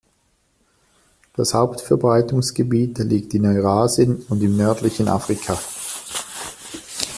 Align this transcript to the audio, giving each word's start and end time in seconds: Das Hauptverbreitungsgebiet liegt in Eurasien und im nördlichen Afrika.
Das 1.35 1.53
Hauptverbreitungsgebiet 1.53 2.97
liegt 2.97 3.35
in 3.35 3.45
Eurasien 3.45 4.23
und 4.29 4.41
im 4.41 4.57
nördlichen 4.57 5.07
Afrika. 5.07 5.59